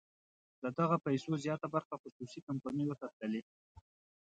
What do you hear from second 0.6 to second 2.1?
د دغه پیسو زیاته برخه